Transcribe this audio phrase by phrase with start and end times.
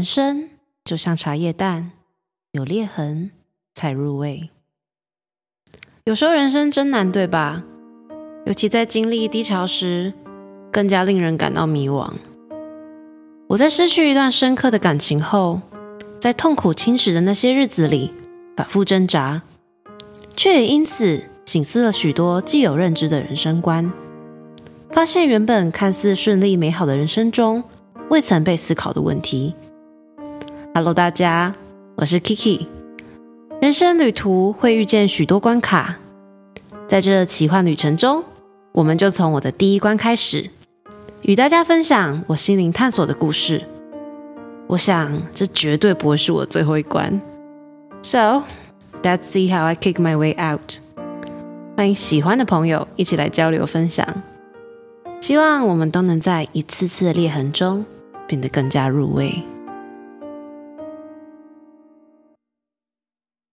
[0.00, 0.48] 人生
[0.82, 1.90] 就像茶叶蛋，
[2.52, 3.32] 有裂痕
[3.74, 4.48] 才入味。
[6.04, 7.62] 有时候人生真难，对吧？
[8.46, 10.14] 尤其在经历低潮时，
[10.72, 12.10] 更加令人感到迷惘。
[13.48, 15.60] 我在失去一段深刻的感情后，
[16.18, 18.10] 在痛苦侵蚀的那些日子里，
[18.56, 19.42] 反复挣扎，
[20.34, 23.92] 却也因此醒思了许多既有认知的人生观，
[24.92, 27.62] 发现原本看似顺利美好的人生中，
[28.08, 29.54] 未曾被思考的问题。
[30.72, 31.52] Hello，大家，
[31.96, 32.64] 我是 Kiki。
[33.60, 35.96] 人生旅途会遇见许多关卡，
[36.86, 38.22] 在这奇幻旅程中，
[38.70, 40.48] 我们就从我的第一关开始。
[41.22, 43.64] 与大家分享我心灵探索的故事。
[44.68, 47.20] 我想，这绝对不会是我最后一关。
[48.02, 48.44] So,
[49.02, 50.76] let's see how I kick my way out。
[51.76, 54.06] 欢迎喜欢的朋友一起来交流分享。
[55.20, 57.84] 希望我们都能在一次次的裂痕中
[58.28, 59.34] 变得更加入味。